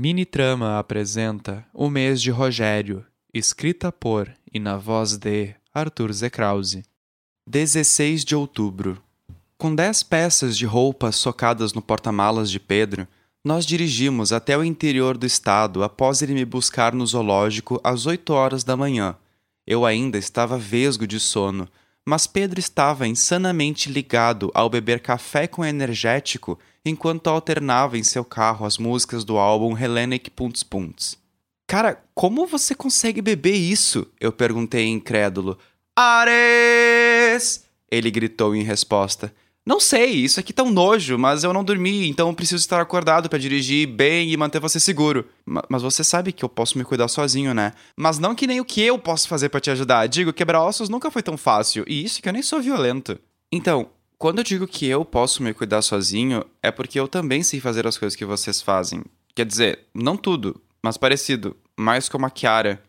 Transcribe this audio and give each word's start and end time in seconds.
Mini 0.00 0.24
Trama 0.24 0.78
apresenta 0.78 1.66
O 1.74 1.90
Mês 1.90 2.22
de 2.22 2.30
Rogério, 2.30 3.04
escrita 3.34 3.90
por 3.90 4.32
e 4.54 4.60
na 4.60 4.76
voz 4.76 5.16
de 5.16 5.56
Arthur 5.74 6.12
Zekrause. 6.12 6.84
16 7.48 8.24
de 8.24 8.36
outubro. 8.36 9.02
Com 9.56 9.74
dez 9.74 10.04
peças 10.04 10.56
de 10.56 10.64
roupa 10.64 11.10
socadas 11.10 11.72
no 11.72 11.82
porta-malas 11.82 12.48
de 12.48 12.60
Pedro, 12.60 13.08
nós 13.44 13.66
dirigimos 13.66 14.32
até 14.32 14.56
o 14.56 14.62
interior 14.62 15.18
do 15.18 15.26
estado 15.26 15.82
após 15.82 16.22
ele 16.22 16.32
me 16.32 16.44
buscar 16.44 16.94
no 16.94 17.04
zoológico 17.04 17.80
às 17.82 18.06
8 18.06 18.32
horas 18.32 18.62
da 18.62 18.76
manhã. 18.76 19.16
Eu 19.66 19.84
ainda 19.84 20.16
estava 20.16 20.56
vesgo 20.56 21.08
de 21.08 21.18
sono, 21.18 21.68
mas 22.08 22.26
Pedro 22.26 22.58
estava 22.58 23.06
insanamente 23.06 23.92
ligado 23.92 24.50
ao 24.54 24.70
beber 24.70 24.98
café 24.98 25.46
com 25.46 25.62
energético 25.62 26.58
enquanto 26.82 27.28
alternava 27.28 27.98
em 27.98 28.02
seu 28.02 28.24
carro 28.24 28.64
as 28.64 28.78
músicas 28.78 29.24
do 29.24 29.36
álbum 29.36 29.76
Hellenic 29.76 30.30
Punts 30.30 30.62
Punts. 30.62 31.18
Cara, 31.66 32.02
como 32.14 32.46
você 32.46 32.74
consegue 32.74 33.20
beber 33.20 33.52
isso? 33.52 34.06
Eu 34.18 34.32
perguntei 34.32 34.86
incrédulo. 34.86 35.58
Ares! 35.94 37.66
Ele 37.90 38.10
gritou 38.10 38.56
em 38.56 38.62
resposta. 38.62 39.30
Não 39.68 39.78
sei, 39.78 40.12
isso 40.12 40.40
aqui 40.40 40.50
tá 40.50 40.62
um 40.62 40.70
nojo, 40.70 41.18
mas 41.18 41.44
eu 41.44 41.52
não 41.52 41.62
dormi, 41.62 42.08
então 42.08 42.32
preciso 42.32 42.62
estar 42.62 42.80
acordado 42.80 43.28
para 43.28 43.38
dirigir 43.38 43.86
bem 43.86 44.30
e 44.30 44.34
manter 44.34 44.58
você 44.58 44.80
seguro. 44.80 45.28
M 45.46 45.60
mas 45.68 45.82
você 45.82 46.02
sabe 46.02 46.32
que 46.32 46.42
eu 46.42 46.48
posso 46.48 46.78
me 46.78 46.84
cuidar 46.84 47.06
sozinho, 47.06 47.52
né? 47.52 47.74
Mas 47.94 48.18
não 48.18 48.34
que 48.34 48.46
nem 48.46 48.60
o 48.60 48.64
que 48.64 48.80
eu 48.80 48.98
posso 48.98 49.28
fazer 49.28 49.50
para 49.50 49.60
te 49.60 49.70
ajudar. 49.70 50.06
Digo, 50.06 50.32
quebrar 50.32 50.64
ossos 50.64 50.88
nunca 50.88 51.10
foi 51.10 51.22
tão 51.22 51.36
fácil, 51.36 51.84
e 51.86 52.02
isso 52.02 52.22
que 52.22 52.30
eu 52.30 52.32
nem 52.32 52.40
sou 52.40 52.62
violento. 52.62 53.20
Então, 53.52 53.90
quando 54.16 54.38
eu 54.38 54.44
digo 54.44 54.66
que 54.66 54.86
eu 54.86 55.04
posso 55.04 55.42
me 55.42 55.52
cuidar 55.52 55.82
sozinho, 55.82 56.42
é 56.62 56.70
porque 56.70 56.98
eu 56.98 57.06
também 57.06 57.42
sei 57.42 57.60
fazer 57.60 57.86
as 57.86 57.98
coisas 57.98 58.16
que 58.16 58.24
vocês 58.24 58.62
fazem. 58.62 59.04
Quer 59.34 59.44
dizer, 59.44 59.80
não 59.94 60.16
tudo, 60.16 60.58
mas 60.82 60.96
parecido, 60.96 61.54
mais 61.78 62.08
como 62.08 62.24
a 62.24 62.30
Kiara. 62.30 62.82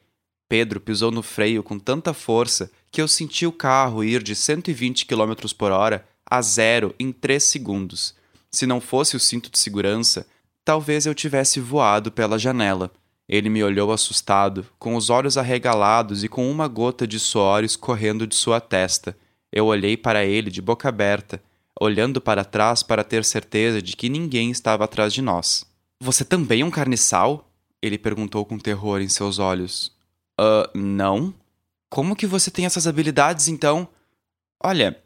Pedro 0.48 0.80
pisou 0.80 1.12
no 1.12 1.24
freio 1.24 1.62
com 1.62 1.78
tanta 1.78 2.14
força 2.14 2.72
que 2.90 3.02
eu 3.02 3.08
senti 3.08 3.46
o 3.46 3.52
carro 3.52 4.02
ir 4.02 4.24
de 4.24 4.34
120 4.34 5.06
km 5.06 5.34
por 5.58 5.74
hora 5.74 6.08
a 6.30 6.42
zero 6.42 6.94
em 7.00 7.12
3 7.12 7.44
segundos. 7.44 8.14
Se 8.52 8.66
não 8.66 8.80
fosse 8.80 9.16
o 9.16 9.20
cinto 9.20 9.50
de 9.50 9.60
segurança, 9.60 10.26
talvez 10.64 11.06
eu 11.06 11.16
tivesse 11.16 11.60
voado 11.60 12.12
pela 12.12 12.40
janela. 12.40 12.92
Ele 13.28 13.50
me 13.50 13.64
olhou 13.64 13.92
assustado, 13.92 14.66
com 14.80 14.96
os 14.96 15.10
olhos 15.10 15.38
arregalados 15.38 16.24
e 16.24 16.28
com 16.28 16.50
uma 16.50 16.68
gota 16.68 17.06
de 17.06 17.20
suor 17.20 17.64
escorrendo 17.64 18.26
de 18.26 18.36
sua 18.36 18.60
testa. 18.60 19.16
Eu 19.52 19.68
olhei 19.68 19.96
para 19.96 20.26
ele 20.26 20.50
de 20.50 20.62
boca 20.62 20.90
aberta, 20.90 21.42
olhando 21.80 22.20
para 22.20 22.44
trás 22.44 22.84
para 22.84 23.04
ter 23.04 23.24
certeza 23.24 23.82
de 23.82 23.96
que 23.96 24.10
ninguém 24.10 24.52
estava 24.52 24.84
atrás 24.84 25.14
de 25.14 25.22
nós. 25.22 25.66
Você 26.02 26.26
também 26.26 26.62
é 26.62 26.66
um 26.66 26.72
carniçal? 26.72 27.48
Ele 27.82 27.98
perguntou 27.98 28.46
com 28.46 28.58
terror 28.58 29.00
em 29.02 29.10
seus 29.10 29.38
olhos. 29.38 29.92
Ah, 30.40 30.70
uh, 30.74 30.78
não? 30.78 31.34
Como 31.90 32.16
que 32.16 32.28
você 32.28 32.52
tem 32.52 32.66
essas 32.66 32.88
habilidades 32.88 33.48
então? 33.48 33.88
Olha, 34.62 35.02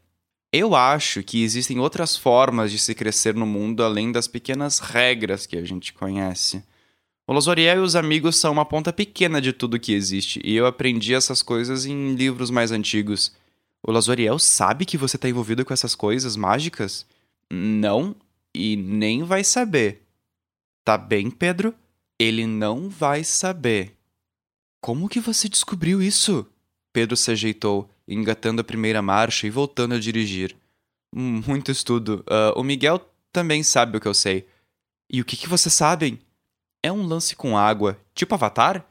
eu 0.53 0.75
acho 0.75 1.23
que 1.23 1.43
existem 1.43 1.79
outras 1.79 2.15
formas 2.15 2.71
de 2.71 2.77
se 2.77 2.93
crescer 2.93 3.33
no 3.33 3.45
mundo 3.45 3.83
além 3.83 4.11
das 4.11 4.27
pequenas 4.27 4.77
regras 4.77 5.47
que 5.47 5.57
a 5.57 5.65
gente 5.65 5.91
conhece. 5.91 6.63
O 7.25 7.33
Losoriel 7.33 7.77
e 7.77 7.79
os 7.79 7.95
amigos 7.95 8.35
são 8.35 8.51
uma 8.53 8.63
ponta 8.63 8.93
pequena 8.93 9.41
de 9.41 9.51
tudo 9.51 9.79
que 9.79 9.93
existe, 9.93 10.39
e 10.43 10.55
eu 10.55 10.67
aprendi 10.67 11.15
essas 11.15 11.41
coisas 11.41 11.87
em 11.87 12.13
livros 12.13 12.51
mais 12.51 12.71
antigos. 12.71 13.33
O 13.81 13.91
Lazoriel 13.91 14.37
sabe 14.37 14.85
que 14.85 14.97
você 14.97 15.15
está 15.15 15.27
envolvido 15.27 15.65
com 15.65 15.73
essas 15.73 15.95
coisas 15.95 16.35
mágicas? 16.35 17.03
Não, 17.51 18.15
e 18.53 18.75
nem 18.75 19.23
vai 19.23 19.43
saber. 19.43 20.03
Tá 20.85 20.99
bem, 20.99 21.31
Pedro? 21.31 21.73
Ele 22.19 22.45
não 22.45 22.89
vai 22.89 23.23
saber. 23.23 23.97
Como 24.79 25.09
que 25.09 25.19
você 25.19 25.49
descobriu 25.49 25.99
isso? 25.99 26.45
Pedro 26.94 27.17
se 27.17 27.31
ajeitou, 27.31 27.89
engatando 28.08 28.61
a 28.61 28.63
primeira 28.63 29.02
marcha 29.02 29.47
e 29.47 29.50
voltando 29.50 29.95
a 29.95 30.00
dirigir. 30.00 30.56
Muito 31.12 31.72
estudo. 31.72 32.23
Uh, 32.29 32.59
o 32.59 32.63
Miguel 32.63 33.01
também 33.31 33.63
sabe 33.63 33.97
o 33.97 34.00
que 34.01 34.07
eu 34.07 34.13
sei. 34.13 34.47
E 35.12 35.19
o 35.19 35.25
que, 35.25 35.35
que 35.35 35.50
vocês 35.50 35.73
sabem? 35.73 36.19
É 36.81 36.91
um 36.91 37.06
lance 37.06 37.35
com 37.35 37.57
água, 37.57 38.00
tipo 38.13 38.35
Avatar? 38.35 38.85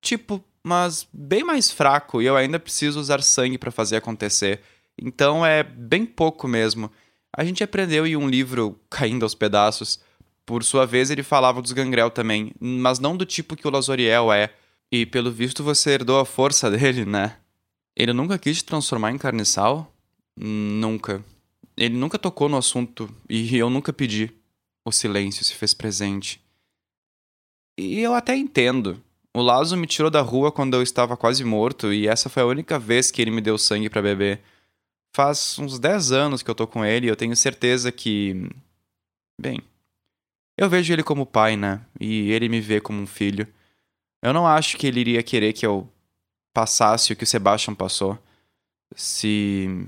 Tipo, 0.00 0.44
mas 0.62 1.08
bem 1.12 1.42
mais 1.44 1.70
fraco 1.70 2.20
e 2.20 2.26
eu 2.26 2.36
ainda 2.36 2.58
preciso 2.58 3.00
usar 3.00 3.22
sangue 3.22 3.56
para 3.56 3.70
fazer 3.70 3.96
acontecer. 3.96 4.60
Então 5.00 5.44
é 5.44 5.62
bem 5.62 6.04
pouco 6.04 6.46
mesmo. 6.46 6.90
A 7.36 7.44
gente 7.44 7.62
aprendeu 7.62 8.06
em 8.06 8.16
um 8.16 8.28
livro 8.28 8.80
caindo 8.90 9.22
aos 9.22 9.34
pedaços. 9.34 10.00
Por 10.44 10.62
sua 10.64 10.86
vez, 10.86 11.10
ele 11.10 11.22
falava 11.22 11.60
dos 11.60 11.72
gangrel 11.72 12.10
também, 12.10 12.52
mas 12.60 12.98
não 12.98 13.16
do 13.16 13.26
tipo 13.26 13.56
que 13.56 13.66
o 13.66 13.70
Lazoriel 13.70 14.32
é. 14.32 14.50
E 14.90 15.04
pelo 15.04 15.30
visto 15.30 15.62
você 15.62 15.90
herdou 15.90 16.18
a 16.18 16.24
força 16.24 16.70
dele, 16.70 17.04
né? 17.04 17.36
Ele 17.96 18.12
nunca 18.12 18.38
quis 18.38 18.58
te 18.58 18.64
transformar 18.64 19.10
em 19.10 19.18
carniçal? 19.18 19.90
Nunca. 20.36 21.24
Ele 21.76 21.96
nunca 21.96 22.18
tocou 22.18 22.48
no 22.48 22.58
assunto 22.58 23.08
e 23.28 23.56
eu 23.56 23.70
nunca 23.70 23.92
pedi. 23.92 24.30
O 24.84 24.92
silêncio 24.92 25.44
se 25.44 25.54
fez 25.54 25.72
presente. 25.72 26.40
E 27.78 28.00
eu 28.00 28.14
até 28.14 28.36
entendo. 28.36 29.02
O 29.34 29.42
Lazo 29.42 29.76
me 29.76 29.86
tirou 29.86 30.10
da 30.10 30.20
rua 30.20 30.52
quando 30.52 30.74
eu 30.74 30.82
estava 30.82 31.16
quase 31.16 31.44
morto 31.44 31.92
e 31.92 32.06
essa 32.06 32.28
foi 32.28 32.42
a 32.42 32.46
única 32.46 32.78
vez 32.78 33.10
que 33.10 33.20
ele 33.20 33.30
me 33.30 33.40
deu 33.40 33.58
sangue 33.58 33.90
para 33.90 34.02
beber. 34.02 34.42
Faz 35.14 35.58
uns 35.58 35.78
10 35.78 36.12
anos 36.12 36.42
que 36.42 36.50
eu 36.50 36.54
tô 36.54 36.66
com 36.66 36.84
ele 36.84 37.06
e 37.06 37.10
eu 37.10 37.16
tenho 37.16 37.34
certeza 37.34 37.90
que. 37.90 38.50
Bem. 39.40 39.60
Eu 40.56 40.70
vejo 40.70 40.92
ele 40.92 41.02
como 41.02 41.26
pai, 41.26 41.56
né? 41.56 41.84
E 42.00 42.30
ele 42.32 42.48
me 42.48 42.60
vê 42.60 42.80
como 42.80 43.00
um 43.00 43.06
filho. 43.06 43.46
Eu 44.22 44.32
não 44.32 44.46
acho 44.46 44.78
que 44.78 44.86
ele 44.86 45.00
iria 45.00 45.22
querer 45.22 45.52
que 45.52 45.66
eu 45.66 45.90
passasse 46.56 47.12
o 47.12 47.16
que 47.16 47.24
o 47.24 47.26
Sebastian 47.26 47.74
passou. 47.74 48.18
Se. 48.94 49.86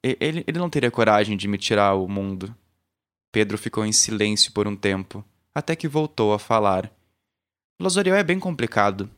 Ele, 0.00 0.44
ele 0.46 0.58
não 0.58 0.70
teria 0.70 0.88
coragem 0.88 1.36
de 1.36 1.48
me 1.48 1.58
tirar 1.58 1.94
o 1.94 2.06
mundo. 2.06 2.54
Pedro 3.32 3.58
ficou 3.58 3.84
em 3.84 3.90
silêncio 3.90 4.52
por 4.52 4.68
um 4.68 4.76
tempo, 4.76 5.24
até 5.52 5.74
que 5.74 5.88
voltou 5.88 6.32
a 6.32 6.38
falar. 6.38 6.88
Lazoriel 7.80 8.14
é 8.14 8.22
bem 8.22 8.38
complicado. 8.38 9.10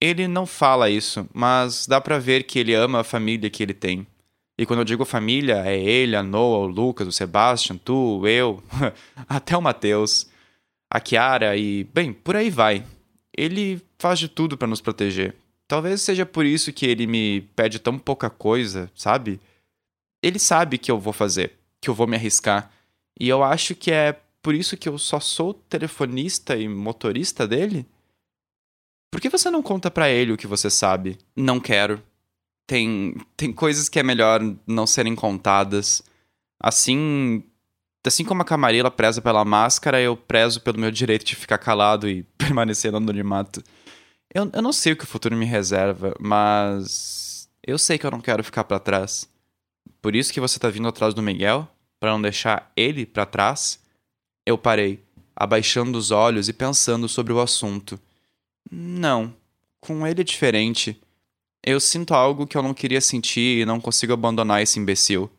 Ele 0.00 0.28
não 0.28 0.46
fala 0.46 0.88
isso, 0.88 1.28
mas 1.34 1.84
dá 1.84 2.00
para 2.00 2.18
ver 2.20 2.44
que 2.44 2.60
ele 2.60 2.74
ama 2.74 3.00
a 3.00 3.04
família 3.04 3.50
que 3.50 3.62
ele 3.62 3.74
tem. 3.74 4.06
E 4.56 4.64
quando 4.64 4.80
eu 4.80 4.84
digo 4.84 5.04
família, 5.04 5.64
é 5.66 5.76
ele, 5.76 6.14
a 6.14 6.22
Noah, 6.22 6.64
o 6.64 6.66
Lucas, 6.66 7.08
o 7.08 7.12
Sebastian, 7.12 7.76
tu, 7.76 8.24
eu, 8.26 8.62
até 9.28 9.56
o 9.56 9.62
Matheus, 9.62 10.28
a 10.88 11.00
Kiara 11.00 11.56
e, 11.56 11.82
bem, 11.92 12.12
por 12.12 12.36
aí 12.36 12.50
vai. 12.50 12.84
Ele 13.36 13.82
faz 13.98 14.20
de 14.20 14.28
tudo 14.28 14.56
para 14.56 14.68
nos 14.68 14.80
proteger. 14.80 15.34
Talvez 15.66 16.02
seja 16.02 16.26
por 16.26 16.44
isso 16.44 16.72
que 16.72 16.86
ele 16.86 17.06
me 17.06 17.42
pede 17.56 17.78
tão 17.78 17.98
pouca 17.98 18.28
coisa, 18.28 18.90
sabe? 18.94 19.40
Ele 20.22 20.38
sabe 20.38 20.78
que 20.78 20.90
eu 20.90 20.98
vou 20.98 21.12
fazer, 21.12 21.58
que 21.80 21.88
eu 21.88 21.94
vou 21.94 22.06
me 22.06 22.16
arriscar. 22.16 22.70
E 23.18 23.28
eu 23.28 23.42
acho 23.42 23.74
que 23.74 23.90
é 23.90 24.20
por 24.44 24.54
isso 24.54 24.76
que 24.76 24.88
eu 24.88 24.98
só 24.98 25.18
sou 25.18 25.54
telefonista 25.54 26.54
e 26.54 26.68
motorista 26.68 27.48
dele? 27.48 27.86
Por 29.10 29.18
que 29.18 29.30
você 29.30 29.48
não 29.48 29.62
conta 29.62 29.90
para 29.90 30.10
ele 30.10 30.32
o 30.32 30.36
que 30.36 30.46
você 30.46 30.68
sabe? 30.68 31.16
Não 31.34 31.58
quero. 31.58 32.02
Tem, 32.66 33.16
tem 33.36 33.52
coisas 33.52 33.88
que 33.88 33.98
é 33.98 34.02
melhor 34.02 34.40
não 34.66 34.86
serem 34.86 35.14
contadas. 35.14 36.02
Assim, 36.60 37.42
assim 38.06 38.24
como 38.24 38.42
a 38.42 38.44
Camarilla 38.44 38.90
preza 38.90 39.22
pela 39.22 39.44
máscara, 39.46 39.98
eu 39.98 40.14
prezo 40.14 40.60
pelo 40.60 40.78
meu 40.78 40.90
direito 40.90 41.24
de 41.24 41.36
ficar 41.36 41.56
calado 41.56 42.06
e 42.06 42.22
permanecer 42.36 42.90
no 42.90 42.98
anonimato. 42.98 43.62
Eu, 44.32 44.50
eu 44.52 44.62
não 44.62 44.72
sei 44.72 44.92
o 44.92 44.96
que 44.96 45.04
o 45.04 45.08
futuro 45.08 45.36
me 45.36 45.44
reserva, 45.44 46.14
mas 46.20 47.48
eu 47.66 47.78
sei 47.78 47.98
que 47.98 48.06
eu 48.06 48.10
não 48.10 48.20
quero 48.20 48.44
ficar 48.44 48.64
para 48.64 48.78
trás. 48.78 49.28
Por 50.00 50.14
isso 50.14 50.32
que 50.32 50.40
você 50.40 50.58
tá 50.58 50.68
vindo 50.68 50.88
atrás 50.88 51.14
do 51.14 51.22
Miguel, 51.22 51.68
para 51.98 52.12
não 52.12 52.20
deixar 52.20 52.70
ele 52.76 53.06
para 53.06 53.24
trás? 53.24 53.80
Eu 54.46 54.58
parei, 54.58 55.02
abaixando 55.34 55.96
os 55.96 56.10
olhos 56.10 56.48
e 56.48 56.52
pensando 56.52 57.08
sobre 57.08 57.32
o 57.32 57.40
assunto. 57.40 57.98
Não. 58.70 59.34
Com 59.80 60.06
ele 60.06 60.20
é 60.20 60.24
diferente. 60.24 61.00
Eu 61.62 61.80
sinto 61.80 62.12
algo 62.12 62.46
que 62.46 62.56
eu 62.56 62.62
não 62.62 62.74
queria 62.74 63.00
sentir 63.00 63.60
e 63.60 63.64
não 63.64 63.80
consigo 63.80 64.12
abandonar 64.12 64.62
esse 64.62 64.78
imbecil. 64.78 65.30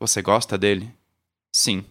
Você 0.00 0.20
gosta 0.20 0.58
dele? 0.58 0.92
Sim. 1.52 1.84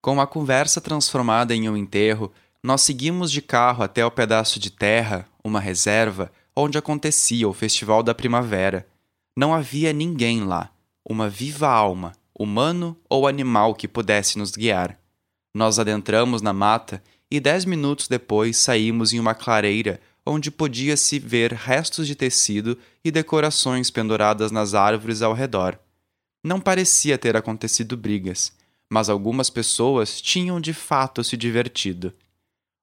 Com 0.00 0.20
a 0.20 0.26
conversa 0.26 0.80
transformada 0.80 1.54
em 1.54 1.68
um 1.68 1.76
enterro, 1.76 2.32
nós 2.62 2.82
seguimos 2.82 3.32
de 3.32 3.42
carro 3.42 3.82
até 3.82 4.06
o 4.06 4.10
pedaço 4.10 4.60
de 4.60 4.70
terra, 4.70 5.28
uma 5.42 5.58
reserva, 5.58 6.30
onde 6.54 6.78
acontecia 6.78 7.48
o 7.48 7.52
Festival 7.52 8.02
da 8.02 8.14
Primavera. 8.14 8.86
Não 9.36 9.52
havia 9.52 9.92
ninguém 9.92 10.44
lá, 10.44 10.70
uma 11.04 11.28
viva 11.28 11.68
alma, 11.68 12.12
humano 12.38 12.96
ou 13.08 13.26
animal 13.26 13.74
que 13.74 13.88
pudesse 13.88 14.38
nos 14.38 14.52
guiar. 14.52 14.96
Nós 15.54 15.78
adentramos 15.78 16.40
na 16.40 16.52
mata 16.52 17.02
e 17.30 17.40
dez 17.40 17.64
minutos 17.64 18.06
depois 18.06 18.56
saímos 18.58 19.12
em 19.12 19.18
uma 19.18 19.34
clareira 19.34 20.00
onde 20.24 20.50
podia-se 20.50 21.18
ver 21.18 21.52
restos 21.52 22.06
de 22.06 22.14
tecido 22.14 22.78
e 23.04 23.10
decorações 23.10 23.90
penduradas 23.90 24.52
nas 24.52 24.72
árvores 24.72 25.20
ao 25.20 25.32
redor. 25.32 25.78
Não 26.44 26.60
parecia 26.60 27.18
ter 27.18 27.36
acontecido 27.36 27.96
brigas, 27.96 28.52
mas 28.88 29.08
algumas 29.08 29.50
pessoas 29.50 30.20
tinham 30.20 30.60
de 30.60 30.72
fato 30.72 31.24
se 31.24 31.36
divertido. 31.36 32.12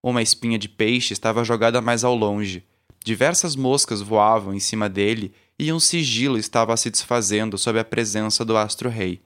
Uma 0.02 0.22
espinha 0.22 0.58
de 0.58 0.70
peixe 0.70 1.14
estava 1.14 1.44
jogada 1.44 1.82
mais 1.82 2.04
ao 2.04 2.16
longe. 2.16 2.64
Diversas 3.04 3.56
moscas 3.56 4.02
voavam 4.02 4.54
em 4.54 4.60
cima 4.60 4.88
dele 4.88 5.34
e 5.58 5.72
um 5.74 5.80
sigilo 5.80 6.38
estava 6.38 6.76
se 6.78 6.90
desfazendo 6.90 7.58
sob 7.58 7.80
a 7.80 7.84
presença 7.84 8.46
do 8.46 8.56
astro-rei. 8.56 9.22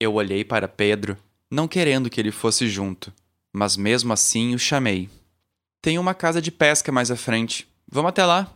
Eu 0.00 0.14
olhei 0.14 0.44
para 0.44 0.68
Pedro, 0.68 1.16
não 1.50 1.66
querendo 1.66 2.10
que 2.10 2.20
ele 2.20 2.30
fosse 2.30 2.68
junto, 2.68 3.12
mas 3.52 3.76
mesmo 3.76 4.12
assim 4.12 4.54
o 4.54 4.58
chamei. 4.58 5.08
Tem 5.82 5.98
uma 5.98 6.14
casa 6.14 6.40
de 6.40 6.50
pesca 6.50 6.90
mais 6.90 7.10
à 7.10 7.16
frente. 7.16 7.68
Vamos 7.90 8.08
até 8.08 8.24
lá. 8.24 8.50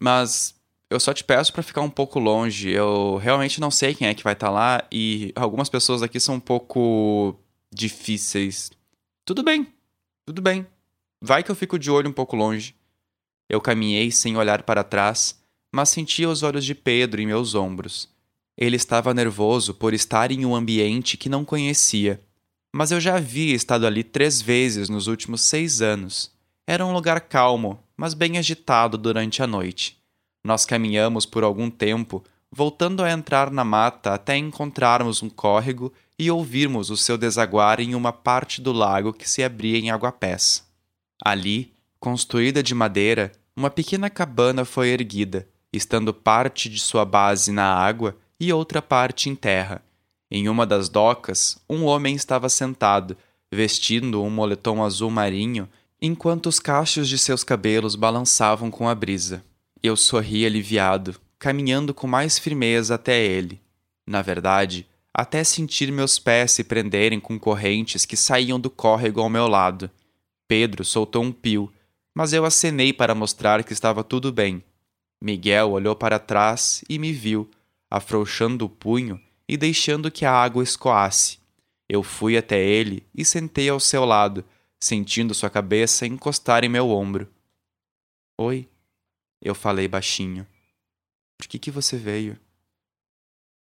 Mas 0.00 0.54
eu 0.88 0.98
só 0.98 1.12
te 1.12 1.22
peço 1.22 1.52
para 1.52 1.62
ficar 1.62 1.82
um 1.82 1.90
pouco 1.90 2.18
longe. 2.18 2.70
Eu 2.70 3.16
realmente 3.18 3.60
não 3.60 3.70
sei 3.70 3.94
quem 3.94 4.08
é 4.08 4.14
que 4.14 4.24
vai 4.24 4.32
estar 4.32 4.46
tá 4.46 4.52
lá 4.52 4.84
e 4.90 5.32
algumas 5.36 5.68
pessoas 5.68 6.02
aqui 6.02 6.18
são 6.18 6.36
um 6.36 6.40
pouco 6.40 7.36
difíceis. 7.72 8.70
Tudo 9.24 9.42
bem. 9.42 9.66
Tudo 10.26 10.40
bem. 10.40 10.66
Vai 11.22 11.42
que 11.42 11.50
eu 11.50 11.54
fico 11.54 11.78
de 11.78 11.90
olho 11.90 12.08
um 12.08 12.12
pouco 12.12 12.36
longe. 12.36 12.74
Eu 13.48 13.60
caminhei 13.60 14.10
sem 14.10 14.36
olhar 14.36 14.62
para 14.62 14.84
trás, 14.84 15.40
mas 15.72 15.88
sentia 15.88 16.28
os 16.28 16.42
olhos 16.42 16.64
de 16.64 16.74
Pedro 16.74 17.20
em 17.20 17.26
meus 17.26 17.54
ombros. 17.54 18.08
Ele 18.56 18.76
estava 18.76 19.14
nervoso 19.14 19.74
por 19.74 19.94
estar 19.94 20.30
em 20.30 20.44
um 20.44 20.54
ambiente 20.54 21.16
que 21.16 21.28
não 21.28 21.44
conhecia, 21.44 22.22
mas 22.74 22.90
eu 22.90 23.00
já 23.00 23.16
havia 23.16 23.54
estado 23.54 23.86
ali 23.86 24.04
três 24.04 24.40
vezes 24.40 24.88
nos 24.88 25.06
últimos 25.06 25.40
seis 25.42 25.80
anos 25.80 26.32
era 26.70 26.86
um 26.86 26.92
lugar 26.92 27.22
calmo, 27.22 27.82
mas 27.96 28.14
bem 28.14 28.38
agitado 28.38 28.96
durante 28.96 29.42
a 29.42 29.46
noite. 29.46 30.00
Nós 30.44 30.64
caminhamos 30.64 31.26
por 31.26 31.42
algum 31.42 31.68
tempo, 31.68 32.22
voltando 32.48 33.02
a 33.02 33.10
entrar 33.10 33.50
na 33.50 33.64
mata 33.64 34.14
até 34.14 34.36
encontrarmos 34.36 35.20
um 35.20 35.28
córrego 35.28 35.92
e 36.16 36.30
ouvirmos 36.30 36.88
o 36.88 36.96
seu 36.96 37.18
desaguar 37.18 37.80
em 37.80 37.96
uma 37.96 38.12
parte 38.12 38.60
do 38.60 38.70
lago 38.70 39.12
que 39.12 39.28
se 39.28 39.42
abria 39.42 39.78
em 39.78 39.90
aguapés. 39.90 40.64
Ali, 41.22 41.72
construída 41.98 42.62
de 42.62 42.74
madeira, 42.74 43.32
uma 43.54 43.70
pequena 43.70 44.08
cabana 44.08 44.64
foi 44.64 44.88
erguida, 44.88 45.46
estando 45.72 46.14
parte 46.14 46.68
de 46.68 46.78
sua 46.78 47.04
base 47.04 47.52
na 47.52 47.74
água 47.74 48.16
e 48.38 48.52
outra 48.52 48.80
parte 48.80 49.28
em 49.28 49.34
terra. 49.34 49.82
Em 50.30 50.48
uma 50.48 50.66
das 50.66 50.88
docas, 50.88 51.58
um 51.68 51.84
homem 51.84 52.14
estava 52.14 52.48
sentado, 52.48 53.16
vestindo 53.52 54.22
um 54.22 54.30
moletom 54.30 54.82
azul 54.82 55.10
marinho 55.10 55.68
enquanto 56.00 56.46
os 56.46 56.58
cachos 56.58 57.08
de 57.08 57.18
seus 57.18 57.44
cabelos 57.44 57.94
balançavam 57.94 58.70
com 58.70 58.88
a 58.88 58.94
brisa. 58.94 59.44
Eu 59.82 59.96
sorri 59.96 60.46
aliviado, 60.46 61.16
caminhando 61.38 61.92
com 61.92 62.06
mais 62.06 62.38
firmeza 62.38 62.94
até 62.94 63.22
ele. 63.22 63.60
Na 64.06 64.22
verdade, 64.22 64.86
até 65.12 65.44
sentir 65.44 65.92
meus 65.92 66.18
pés 66.18 66.52
se 66.52 66.64
prenderem 66.64 67.20
com 67.20 67.38
correntes 67.38 68.06
que 68.06 68.16
saíam 68.16 68.58
do 68.58 68.70
córrego 68.70 69.20
ao 69.20 69.28
meu 69.28 69.46
lado. 69.46 69.90
Pedro 70.50 70.84
soltou 70.84 71.22
um 71.22 71.30
pio, 71.30 71.72
mas 72.12 72.32
eu 72.32 72.44
acenei 72.44 72.92
para 72.92 73.14
mostrar 73.14 73.62
que 73.62 73.72
estava 73.72 74.02
tudo 74.02 74.32
bem. 74.32 74.64
Miguel 75.22 75.70
olhou 75.70 75.94
para 75.94 76.18
trás 76.18 76.82
e 76.88 76.98
me 76.98 77.12
viu, 77.12 77.48
afrouxando 77.88 78.64
o 78.64 78.68
punho 78.68 79.20
e 79.48 79.56
deixando 79.56 80.10
que 80.10 80.24
a 80.24 80.32
água 80.32 80.64
escoasse. 80.64 81.38
Eu 81.88 82.02
fui 82.02 82.36
até 82.36 82.60
ele 82.60 83.06
e 83.14 83.24
sentei 83.24 83.68
ao 83.68 83.78
seu 83.78 84.04
lado, 84.04 84.44
sentindo 84.80 85.34
sua 85.34 85.48
cabeça 85.48 86.04
encostar 86.04 86.64
em 86.64 86.68
meu 86.68 86.90
ombro. 86.90 87.32
Oi, 88.36 88.68
eu 89.40 89.54
falei 89.54 89.86
baixinho. 89.86 90.44
Por 91.38 91.46
que, 91.46 91.60
que 91.60 91.70
você 91.70 91.96
veio? 91.96 92.36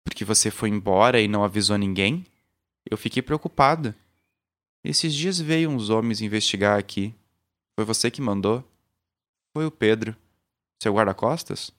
Porque 0.05 0.23
você 0.23 0.49
foi 0.49 0.69
embora 0.69 1.19
e 1.19 1.27
não 1.27 1.43
avisou 1.43 1.77
ninguém? 1.77 2.25
Eu 2.89 2.95
fiquei 2.95 3.21
preocupado. 3.21 3.93
Esses 4.83 5.13
dias 5.13 5.39
veio 5.39 5.69
uns 5.69 5.89
homens 5.89 6.21
investigar 6.21 6.77
aqui. 6.77 7.13
Foi 7.75 7.85
você 7.85 8.09
que 8.09 8.21
mandou? 8.21 8.63
Foi 9.53 9.65
o 9.65 9.71
Pedro. 9.71 10.15
Seu 10.81 10.93
guarda-costas? 10.93 11.71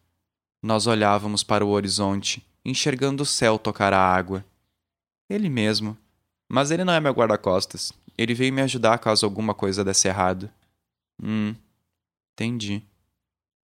Nós 0.63 0.87
olhávamos 0.87 1.43
para 1.43 1.65
o 1.65 1.71
horizonte, 1.71 2.45
enxergando 2.65 3.23
o 3.23 3.27
céu 3.27 3.59
tocar 3.59 3.93
a 3.93 4.01
água. 4.01 4.45
Ele 5.31 5.49
mesmo. 5.49 5.97
Mas 6.49 6.71
ele 6.71 6.85
não 6.85 6.93
é 6.93 7.01
meu 7.01 7.13
guarda-costas. 7.13 7.93
Ele 8.17 8.35
veio 8.35 8.53
me 8.53 8.63
ajudar 8.63 8.99
caso 8.99 9.25
alguma 9.25 9.55
coisa 9.55 9.85
desse 9.85 10.09
errado. 10.09 10.51
Hum, 11.23 11.55
entendi. 12.33 12.83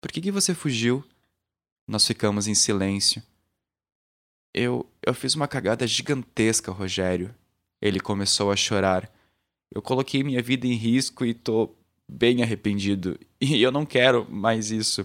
Por 0.01 0.13
que, 0.13 0.21
que 0.21 0.31
você 0.31 0.55
fugiu? 0.55 1.05
Nós 1.87 2.07
ficamos 2.07 2.47
em 2.47 2.55
silêncio. 2.55 3.23
Eu. 4.55 4.89
Eu 5.03 5.15
fiz 5.15 5.35
uma 5.35 5.49
cagada 5.49 5.87
gigantesca, 5.87 6.71
Rogério. 6.71 7.35
Ele 7.81 8.01
começou 8.01 8.51
a 8.53 8.57
chorar. 8.57 9.11
Eu 9.75 9.83
coloquei 9.83 10.23
minha 10.23 10.43
vida 10.43 10.67
em 10.67 10.75
risco 10.75 11.25
e 11.25 11.35
tô 11.35 11.71
bem 12.09 12.43
arrependido. 12.43 13.19
E 13.41 13.63
eu 13.63 13.71
não 13.71 13.87
quero 13.87 14.29
mais 14.29 14.73
isso. 14.73 15.03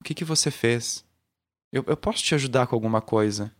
O 0.00 0.04
que, 0.04 0.14
que 0.14 0.24
você 0.24 0.50
fez? 0.50 1.04
Eu, 1.70 1.84
eu 1.86 1.96
posso 1.96 2.22
te 2.22 2.34
ajudar 2.34 2.66
com 2.66 2.74
alguma 2.74 3.02
coisa. 3.02 3.52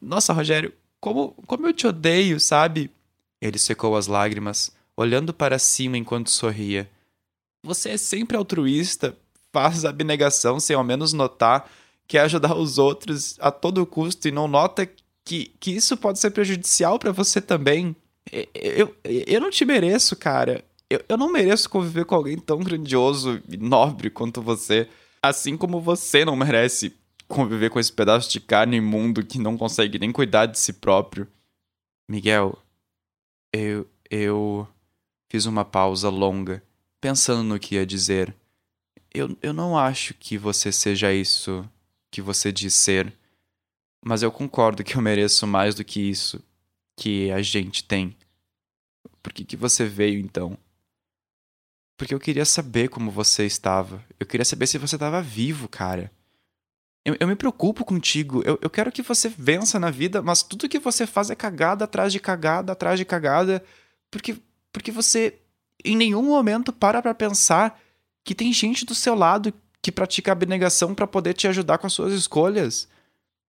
Nossa, 0.00 0.32
Rogério, 0.32 0.72
como, 1.00 1.32
como 1.46 1.66
eu 1.66 1.72
te 1.72 1.88
odeio, 1.88 2.38
sabe? 2.38 2.88
Ele 3.40 3.58
secou 3.58 3.96
as 3.96 4.06
lágrimas, 4.06 4.70
olhando 4.96 5.34
para 5.34 5.58
cima 5.58 5.98
enquanto 5.98 6.30
sorria. 6.30 6.88
Você 7.64 7.90
é 7.90 7.96
sempre 7.96 8.36
altruísta, 8.36 9.16
faz 9.52 9.84
abnegação 9.84 10.60
sem 10.60 10.76
ao 10.76 10.84
menos 10.84 11.12
notar, 11.12 11.68
quer 12.06 12.20
ajudar 12.20 12.56
os 12.56 12.78
outros 12.78 13.36
a 13.40 13.50
todo 13.50 13.84
custo 13.84 14.28
e 14.28 14.32
não 14.32 14.46
nota 14.46 14.88
que, 15.24 15.52
que 15.58 15.72
isso 15.72 15.96
pode 15.96 16.20
ser 16.20 16.30
prejudicial 16.30 16.98
para 16.98 17.10
você 17.10 17.40
também. 17.40 17.94
Eu, 18.32 18.96
eu, 19.04 19.40
não 19.40 19.50
te 19.50 19.64
mereço, 19.64 20.16
cara. 20.16 20.64
Eu, 20.90 21.04
eu 21.08 21.16
não 21.16 21.30
mereço 21.30 21.70
conviver 21.70 22.04
com 22.04 22.14
alguém 22.14 22.38
tão 22.38 22.58
grandioso 22.58 23.42
e 23.48 23.56
nobre 23.56 24.10
quanto 24.10 24.42
você. 24.42 24.88
Assim 25.22 25.56
como 25.56 25.80
você 25.80 26.24
não 26.24 26.36
merece 26.36 26.94
conviver 27.28 27.70
com 27.70 27.80
esse 27.80 27.92
pedaço 27.92 28.30
de 28.30 28.40
carne 28.40 28.76
imundo 28.76 29.24
que 29.24 29.38
não 29.38 29.56
consegue 29.56 29.98
nem 29.98 30.12
cuidar 30.12 30.46
de 30.46 30.58
si 30.58 30.72
próprio. 30.72 31.28
Miguel, 32.08 32.58
eu. 33.52 33.88
Eu. 34.10 34.68
Fiz 35.28 35.44
uma 35.44 35.64
pausa 35.64 36.08
longa, 36.08 36.62
pensando 37.00 37.42
no 37.42 37.58
que 37.58 37.74
ia 37.74 37.84
dizer. 37.84 38.34
Eu, 39.12 39.36
eu 39.42 39.52
não 39.52 39.76
acho 39.76 40.14
que 40.14 40.38
você 40.38 40.70
seja 40.70 41.12
isso 41.12 41.68
que 42.12 42.22
você 42.22 42.52
diz 42.52 42.74
ser, 42.74 43.12
mas 44.04 44.22
eu 44.22 44.30
concordo 44.30 44.84
que 44.84 44.96
eu 44.96 45.02
mereço 45.02 45.44
mais 45.44 45.74
do 45.74 45.84
que 45.84 46.00
isso 46.00 46.40
que 46.96 47.30
a 47.30 47.42
gente 47.42 47.84
tem. 47.84 48.16
Por 49.22 49.32
que, 49.32 49.44
que 49.44 49.56
você 49.56 49.84
veio 49.84 50.18
então? 50.18 50.56
Porque 51.96 52.14
eu 52.14 52.20
queria 52.20 52.44
saber 52.44 52.88
como 52.88 53.10
você 53.10 53.46
estava. 53.46 54.04
Eu 54.18 54.26
queria 54.26 54.44
saber 54.44 54.66
se 54.66 54.78
você 54.78 54.96
estava 54.96 55.22
vivo, 55.22 55.68
cara. 55.68 56.10
Eu, 57.04 57.16
eu, 57.20 57.28
me 57.28 57.36
preocupo 57.36 57.84
contigo. 57.84 58.42
Eu, 58.44 58.58
eu 58.60 58.68
quero 58.68 58.90
que 58.90 59.02
você 59.02 59.28
vença 59.28 59.78
na 59.78 59.90
vida, 59.90 60.20
mas 60.20 60.42
tudo 60.42 60.68
que 60.68 60.78
você 60.78 61.06
faz 61.06 61.30
é 61.30 61.34
cagada 61.34 61.84
atrás 61.84 62.12
de 62.12 62.20
cagada 62.20 62.72
atrás 62.72 62.98
de 62.98 63.04
cagada. 63.04 63.64
Porque, 64.10 64.36
porque 64.72 64.90
você 64.90 65.38
em 65.84 65.96
nenhum 65.96 66.22
momento 66.22 66.72
para 66.72 67.00
pra 67.00 67.14
pensar 67.14 67.80
que 68.24 68.34
tem 68.34 68.52
gente 68.52 68.84
do 68.84 68.94
seu 68.94 69.14
lado 69.14 69.54
que 69.80 69.92
pratica 69.92 70.32
abnegação 70.32 70.94
para 70.94 71.06
poder 71.06 71.34
te 71.34 71.46
ajudar 71.46 71.78
com 71.78 71.86
as 71.86 71.92
suas 71.92 72.12
escolhas. 72.12 72.88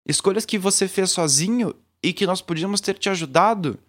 Escolhas 0.05 0.45
que 0.45 0.57
você 0.57 0.87
fez 0.87 1.09
sozinho 1.09 1.73
e 2.03 2.13
que 2.13 2.25
nós 2.25 2.41
podíamos 2.41 2.81
ter 2.81 2.97
te 2.97 3.09
ajudado. 3.09 3.79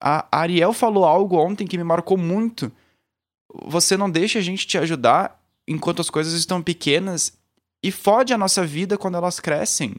A 0.00 0.26
Ariel 0.36 0.72
falou 0.72 1.04
algo 1.04 1.36
ontem 1.36 1.66
que 1.66 1.78
me 1.78 1.84
marcou 1.84 2.16
muito. 2.16 2.72
Você 3.66 3.96
não 3.96 4.10
deixa 4.10 4.38
a 4.38 4.42
gente 4.42 4.66
te 4.66 4.78
ajudar 4.78 5.40
enquanto 5.66 6.00
as 6.00 6.10
coisas 6.10 6.32
estão 6.32 6.62
pequenas 6.62 7.38
e 7.82 7.90
fode 7.90 8.32
a 8.32 8.38
nossa 8.38 8.66
vida 8.66 8.96
quando 8.96 9.16
elas 9.16 9.38
crescem. 9.38 9.96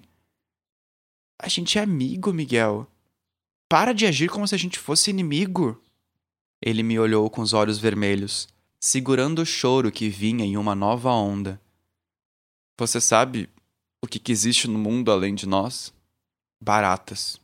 A 1.39 1.47
gente 1.47 1.77
é 1.77 1.81
amigo, 1.81 2.33
Miguel. 2.33 2.87
Para 3.69 3.93
de 3.93 4.05
agir 4.05 4.29
como 4.29 4.47
se 4.47 4.55
a 4.55 4.57
gente 4.57 4.79
fosse 4.79 5.09
inimigo. 5.09 5.81
Ele 6.61 6.83
me 6.83 6.97
olhou 6.97 7.29
com 7.29 7.41
os 7.41 7.53
olhos 7.53 7.79
vermelhos, 7.79 8.47
segurando 8.79 9.41
o 9.41 9.45
choro 9.45 9.91
que 9.91 10.09
vinha 10.09 10.45
em 10.45 10.57
uma 10.57 10.75
nova 10.75 11.11
onda. 11.11 11.59
Você 12.79 13.01
sabe 13.01 13.49
o 14.01 14.07
que, 14.07 14.19
que 14.19 14.31
existe 14.31 14.67
no 14.67 14.79
mundo 14.79 15.11
além 15.11 15.35
de 15.35 15.47
nós? 15.47 15.93
Baratas. 16.63 17.41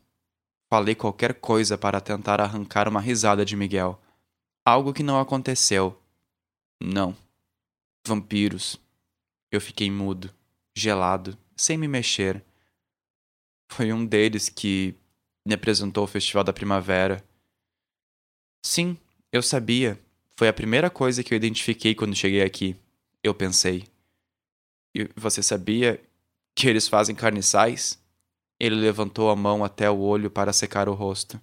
Falei 0.71 0.95
qualquer 0.95 1.33
coisa 1.41 1.77
para 1.77 1.99
tentar 1.99 2.39
arrancar 2.39 2.87
uma 2.87 3.01
risada 3.01 3.43
de 3.43 3.53
Miguel. 3.53 4.01
Algo 4.65 4.93
que 4.93 5.03
não 5.03 5.19
aconteceu. 5.19 6.01
Não. 6.81 7.13
Vampiros. 8.07 8.79
Eu 9.51 9.59
fiquei 9.59 9.91
mudo, 9.91 10.33
gelado, 10.73 11.37
sem 11.57 11.77
me 11.77 11.85
mexer. 11.85 12.41
Foi 13.69 13.91
um 13.91 14.05
deles 14.05 14.47
que 14.47 14.95
me 15.45 15.53
apresentou 15.53 16.05
o 16.05 16.07
Festival 16.07 16.45
da 16.45 16.53
Primavera. 16.53 17.21
Sim, 18.65 18.97
eu 19.33 19.43
sabia. 19.43 19.99
Foi 20.37 20.47
a 20.47 20.53
primeira 20.53 20.89
coisa 20.89 21.25
que 21.25 21.33
eu 21.33 21.35
identifiquei 21.35 21.93
quando 21.93 22.15
cheguei 22.15 22.41
aqui. 22.41 22.73
Eu 23.21 23.35
pensei. 23.35 23.85
E 24.95 25.09
você 25.13 25.43
sabia 25.43 26.01
que 26.55 26.69
eles 26.69 26.87
fazem 26.87 27.13
carniçais? 27.13 27.99
Ele 28.59 28.75
levantou 28.75 29.29
a 29.29 29.35
mão 29.35 29.63
até 29.63 29.89
o 29.89 29.99
olho 29.99 30.29
para 30.29 30.51
secar 30.51 30.89
o 30.89 30.93
rosto. 30.93 31.39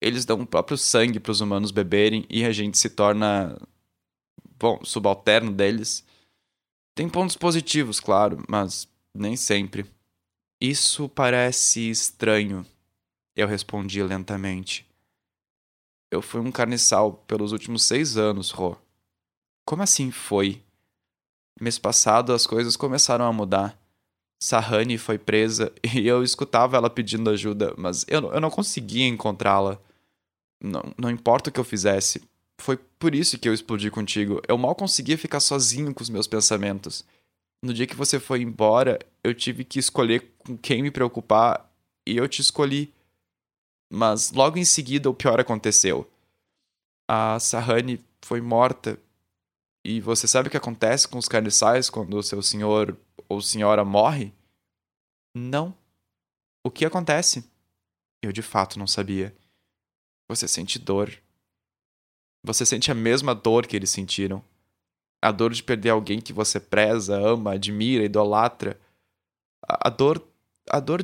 Eles 0.00 0.24
dão 0.24 0.40
o 0.40 0.46
próprio 0.46 0.76
sangue 0.76 1.20
para 1.20 1.32
os 1.32 1.40
humanos 1.40 1.70
beberem 1.70 2.26
e 2.28 2.44
a 2.44 2.52
gente 2.52 2.76
se 2.76 2.90
torna 2.90 3.56
bom, 4.58 4.84
subalterno 4.84 5.52
deles. 5.52 6.04
Tem 6.94 7.08
pontos 7.08 7.36
positivos, 7.36 8.00
claro, 8.00 8.44
mas 8.48 8.88
nem 9.14 9.36
sempre. 9.36 9.86
Isso 10.60 11.08
parece 11.08 11.90
estranho, 11.90 12.64
eu 13.36 13.46
respondi 13.46 14.02
lentamente. 14.02 14.86
Eu 16.10 16.22
fui 16.22 16.40
um 16.40 16.52
carniçal 16.52 17.12
pelos 17.12 17.52
últimos 17.52 17.84
seis 17.84 18.16
anos, 18.16 18.50
Ro. 18.50 18.80
Como 19.66 19.82
assim 19.82 20.10
foi? 20.10 20.62
Mês 21.60 21.78
passado 21.78 22.32
as 22.32 22.46
coisas 22.46 22.76
começaram 22.76 23.24
a 23.24 23.32
mudar. 23.32 23.78
Sahani 24.40 24.98
foi 24.98 25.18
presa 25.18 25.72
e 25.94 26.06
eu 26.06 26.22
escutava 26.22 26.76
ela 26.76 26.90
pedindo 26.90 27.30
ajuda, 27.30 27.74
mas 27.76 28.04
eu, 28.08 28.32
eu 28.32 28.40
não 28.40 28.50
conseguia 28.50 29.06
encontrá-la. 29.06 29.78
Não, 30.62 30.82
não 30.96 31.10
importa 31.10 31.50
o 31.50 31.52
que 31.52 31.60
eu 31.60 31.64
fizesse. 31.64 32.22
Foi 32.58 32.76
por 32.98 33.14
isso 33.14 33.38
que 33.38 33.48
eu 33.48 33.54
explodi 33.54 33.90
contigo. 33.90 34.40
Eu 34.48 34.56
mal 34.56 34.74
conseguia 34.74 35.18
ficar 35.18 35.40
sozinho 35.40 35.92
com 35.92 36.02
os 36.02 36.08
meus 36.08 36.26
pensamentos. 36.26 37.04
No 37.62 37.74
dia 37.74 37.86
que 37.86 37.96
você 37.96 38.20
foi 38.20 38.42
embora, 38.42 38.98
eu 39.22 39.34
tive 39.34 39.64
que 39.64 39.78
escolher 39.78 40.32
com 40.38 40.56
quem 40.56 40.82
me 40.82 40.90
preocupar 40.90 41.70
e 42.06 42.16
eu 42.16 42.28
te 42.28 42.40
escolhi. 42.40 42.92
Mas 43.90 44.32
logo 44.32 44.58
em 44.58 44.64
seguida 44.64 45.10
o 45.10 45.14
pior 45.14 45.40
aconteceu. 45.40 46.08
A 47.08 47.38
Sahani 47.38 48.02
foi 48.22 48.40
morta. 48.40 48.98
E 49.84 50.00
você 50.00 50.26
sabe 50.26 50.48
o 50.48 50.50
que 50.50 50.56
acontece 50.56 51.06
com 51.06 51.18
os 51.18 51.28
carniçais 51.28 51.90
quando 51.90 52.16
o 52.16 52.22
seu 52.22 52.40
senhor 52.42 52.96
ou 53.28 53.40
senhora 53.40 53.84
morre? 53.84 54.32
Não. 55.34 55.76
O 56.64 56.70
que 56.70 56.84
acontece? 56.84 57.50
Eu 58.22 58.32
de 58.32 58.42
fato 58.42 58.78
não 58.78 58.86
sabia. 58.86 59.36
Você 60.28 60.48
sente 60.48 60.78
dor. 60.78 61.12
Você 62.42 62.64
sente 62.64 62.90
a 62.90 62.94
mesma 62.94 63.34
dor 63.34 63.66
que 63.66 63.76
eles 63.76 63.90
sentiram. 63.90 64.44
A 65.22 65.32
dor 65.32 65.52
de 65.52 65.62
perder 65.62 65.90
alguém 65.90 66.20
que 66.20 66.32
você 66.32 66.60
preza, 66.60 67.16
ama, 67.18 67.54
admira, 67.54 68.04
idolatra. 68.04 68.80
A, 69.66 69.88
a 69.88 69.90
dor. 69.90 70.26
A 70.70 70.80
dor. 70.80 71.02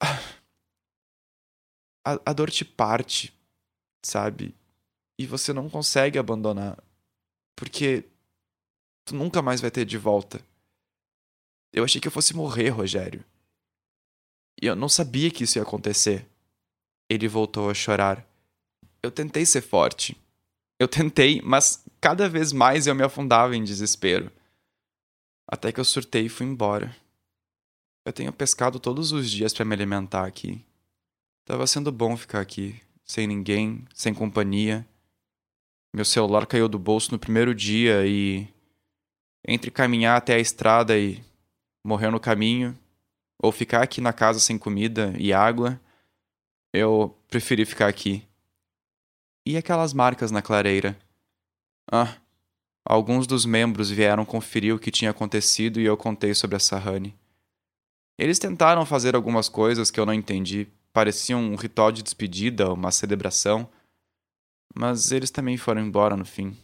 A, 2.04 2.18
a 2.26 2.32
dor 2.32 2.50
te 2.50 2.64
parte, 2.64 3.32
sabe? 4.04 4.56
E 5.16 5.24
você 5.24 5.52
não 5.52 5.70
consegue 5.70 6.18
abandonar. 6.18 6.82
Porque 7.54 8.10
tu 9.04 9.14
nunca 9.14 9.42
mais 9.42 9.60
vai 9.60 9.70
ter 9.70 9.84
de 9.84 9.98
volta. 9.98 10.40
Eu 11.72 11.84
achei 11.84 12.00
que 12.00 12.08
eu 12.08 12.12
fosse 12.12 12.34
morrer, 12.34 12.68
Rogério. 12.68 13.24
E 14.60 14.66
eu 14.66 14.76
não 14.76 14.88
sabia 14.88 15.30
que 15.30 15.44
isso 15.44 15.58
ia 15.58 15.62
acontecer. 15.62 16.26
Ele 17.08 17.26
voltou 17.26 17.70
a 17.70 17.74
chorar. 17.74 18.26
Eu 19.02 19.10
tentei 19.10 19.44
ser 19.44 19.62
forte. 19.62 20.16
Eu 20.78 20.86
tentei, 20.88 21.40
mas 21.42 21.84
cada 22.00 22.28
vez 22.28 22.52
mais 22.52 22.86
eu 22.86 22.94
me 22.94 23.02
afundava 23.02 23.56
em 23.56 23.64
desespero. 23.64 24.30
Até 25.46 25.72
que 25.72 25.80
eu 25.80 25.84
surtei 25.84 26.26
e 26.26 26.28
fui 26.28 26.46
embora. 26.46 26.94
Eu 28.04 28.12
tenho 28.12 28.32
pescado 28.32 28.80
todos 28.80 29.12
os 29.12 29.30
dias 29.30 29.52
para 29.52 29.64
me 29.64 29.74
alimentar 29.74 30.26
aqui. 30.26 30.64
Tava 31.44 31.66
sendo 31.66 31.92
bom 31.92 32.16
ficar 32.16 32.40
aqui, 32.40 32.80
sem 33.04 33.26
ninguém, 33.26 33.84
sem 33.94 34.12
companhia. 34.12 34.86
Meu 35.94 36.04
celular 36.04 36.46
caiu 36.46 36.68
do 36.68 36.78
bolso 36.78 37.12
no 37.12 37.18
primeiro 37.18 37.54
dia 37.54 38.06
e. 38.06 38.48
Entre 39.46 39.70
caminhar 39.70 40.16
até 40.16 40.34
a 40.34 40.38
estrada 40.38 40.98
e 40.98 41.22
morrer 41.84 42.10
no 42.10 42.20
caminho, 42.20 42.78
ou 43.42 43.50
ficar 43.50 43.82
aqui 43.82 44.00
na 44.00 44.12
casa 44.12 44.38
sem 44.38 44.56
comida 44.56 45.12
e 45.18 45.32
água, 45.32 45.80
eu 46.72 47.16
preferi 47.28 47.64
ficar 47.64 47.88
aqui. 47.88 48.26
E 49.44 49.56
aquelas 49.56 49.92
marcas 49.92 50.30
na 50.30 50.40
clareira? 50.40 50.96
Ah, 51.90 52.16
alguns 52.84 53.26
dos 53.26 53.44
membros 53.44 53.90
vieram 53.90 54.24
conferir 54.24 54.74
o 54.74 54.78
que 54.78 54.92
tinha 54.92 55.10
acontecido 55.10 55.80
e 55.80 55.84
eu 55.84 55.96
contei 55.96 56.32
sobre 56.34 56.56
a 56.56 56.60
Sahani. 56.60 57.18
Eles 58.16 58.38
tentaram 58.38 58.86
fazer 58.86 59.16
algumas 59.16 59.48
coisas 59.48 59.90
que 59.90 59.98
eu 59.98 60.06
não 60.06 60.14
entendi, 60.14 60.68
pareciam 60.92 61.40
um 61.40 61.56
ritual 61.56 61.90
de 61.90 62.02
despedida, 62.02 62.72
uma 62.72 62.92
celebração, 62.92 63.68
mas 64.74 65.10
eles 65.10 65.30
também 65.30 65.56
foram 65.56 65.82
embora 65.82 66.16
no 66.16 66.24
fim. 66.24 66.56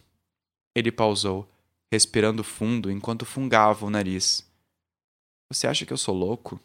Ele 0.76 0.92
pausou, 0.92 1.48
respirando 1.92 2.44
fundo 2.44 2.90
enquanto 2.90 3.24
fungava 3.24 3.84
o 3.84 3.90
nariz. 3.90 4.46
Você 5.50 5.66
acha 5.66 5.86
que 5.86 5.92
eu 5.92 5.98
sou 5.98 6.14
louco? 6.14 6.60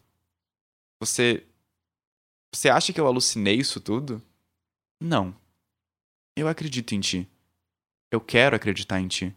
Você. 1.01 1.45
Você 2.53 2.69
acha 2.69 2.93
que 2.93 2.99
eu 2.99 3.07
alucinei 3.07 3.55
isso 3.55 3.79
tudo? 3.79 4.21
Não. 5.01 5.35
Eu 6.35 6.47
acredito 6.47 6.93
em 6.93 6.99
ti. 6.99 7.29
Eu 8.11 8.21
quero 8.21 8.55
acreditar 8.55 8.99
em 8.99 9.07
ti. 9.07 9.35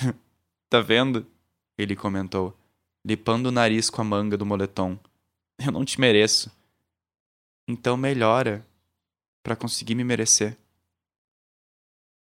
tá 0.70 0.80
vendo? 0.80 1.26
Ele 1.76 1.96
comentou, 1.96 2.56
lipando 3.04 3.48
o 3.48 3.52
nariz 3.52 3.90
com 3.90 4.00
a 4.00 4.04
manga 4.04 4.36
do 4.36 4.46
moletom. 4.46 4.98
Eu 5.58 5.72
não 5.72 5.84
te 5.84 6.00
mereço. 6.00 6.50
Então 7.68 7.96
melhora 7.96 8.66
para 9.42 9.56
conseguir 9.56 9.94
me 9.94 10.04
merecer. 10.04 10.56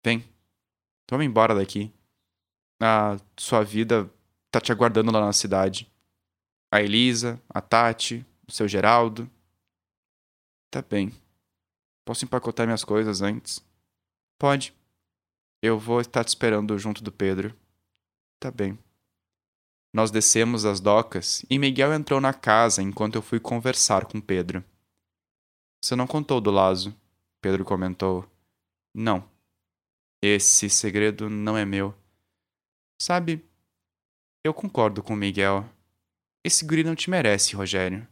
Vem. 0.03 0.23
Vamos 1.09 1.25
embora 1.25 1.53
daqui. 1.53 1.91
A 2.81 3.17
sua 3.37 3.63
vida 3.63 4.09
tá 4.51 4.59
te 4.59 4.71
aguardando 4.71 5.11
lá 5.11 5.19
na 5.19 5.33
cidade 5.33 5.89
a 6.71 6.81
Elisa, 6.81 7.41
a 7.49 7.61
Tati, 7.61 8.25
o 8.47 8.51
seu 8.51 8.67
Geraldo. 8.67 9.29
Tá 10.71 10.81
bem. 10.81 11.11
Posso 12.05 12.25
empacotar 12.25 12.67
minhas 12.67 12.83
coisas 12.83 13.21
antes? 13.21 13.63
Pode. 14.37 14.73
Eu 15.61 15.79
vou 15.79 15.99
estar 15.99 16.23
te 16.23 16.29
esperando 16.29 16.77
junto 16.77 17.03
do 17.03 17.11
Pedro. 17.11 17.55
Tá 18.39 18.51
bem. 18.51 18.77
Nós 19.93 20.11
descemos 20.11 20.65
as 20.65 20.79
docas 20.79 21.43
e 21.49 21.57
Miguel 21.57 21.93
entrou 21.93 22.21
na 22.21 22.33
casa 22.33 22.81
enquanto 22.81 23.15
eu 23.15 23.21
fui 23.21 23.39
conversar 23.39 24.05
com 24.05 24.21
Pedro. 24.21 24.63
Você 25.83 25.95
não 25.95 26.05
contou 26.05 26.39
do 26.39 26.51
Lazo? 26.51 26.95
Pedro 27.41 27.65
comentou. 27.65 28.29
Não. 28.93 29.27
Esse 30.21 30.69
segredo 30.69 31.29
não 31.29 31.57
é 31.57 31.65
meu. 31.65 31.95
Sabe, 33.01 33.41
eu 34.43 34.53
concordo 34.53 35.01
com 35.01 35.15
Miguel. 35.15 35.65
Esse 36.43 36.65
guri 36.65 36.83
não 36.83 36.95
te 36.95 37.09
merece, 37.09 37.55
Rogério. 37.55 38.05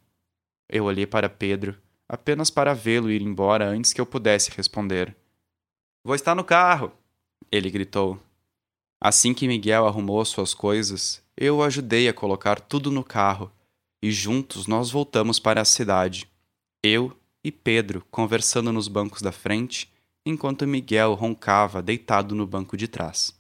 Eu 0.70 0.86
olhei 0.86 1.06
para 1.06 1.30
Pedro, 1.30 1.78
apenas 2.08 2.50
para 2.50 2.74
vê-lo 2.74 3.12
ir 3.12 3.22
embora 3.22 3.68
antes 3.68 3.92
que 3.92 4.00
eu 4.00 4.06
pudesse 4.06 4.50
responder. 4.52 5.14
Vou 6.06 6.16
estar 6.16 6.34
no 6.36 6.44
carro! 6.44 6.94
Ele 7.52 7.70
gritou. 7.70 8.18
Assim 9.00 9.34
que 9.34 9.48
Miguel 9.48 9.86
arrumou 9.86 10.24
suas 10.24 10.54
coisas, 10.54 11.22
eu 11.36 11.58
o 11.58 11.64
ajudei 11.64 12.08
a 12.08 12.14
colocar 12.14 12.60
tudo 12.60 12.90
no 12.90 13.04
carro 13.04 13.52
e 14.02 14.10
juntos 14.10 14.68
nós 14.68 14.90
voltamos 14.90 15.38
para 15.40 15.62
a 15.62 15.66
cidade. 15.66 16.30
Eu 16.82 17.16
e 17.44 17.52
Pedro 17.52 18.06
conversando 18.10 18.72
nos 18.72 18.88
bancos 18.88 19.22
da 19.22 19.32
frente, 19.32 19.92
enquanto 20.26 20.66
Miguel 20.66 21.14
roncava 21.14 21.82
deitado 21.82 22.34
no 22.34 22.48
banco 22.48 22.78
de 22.78 22.88
trás. 22.88 23.37